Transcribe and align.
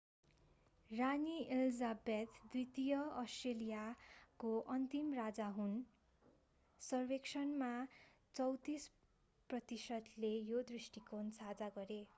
रानी 0.91 1.35
elizabeth 1.51 2.39
द्वितीय 2.51 2.93
अष्ट्रेलियाको 2.95 4.59
अन्तिम 4.69 5.13
राजा 5.13 5.47
हुन 5.47 5.75
सर्वेक्षणमा 6.81 7.69
34 8.35 8.87
प्रतिशतले 9.49 10.33
यो 10.49 10.61
दृष्टिकोण 10.61 11.29
साझा 11.29 11.69
गरे 11.69 12.03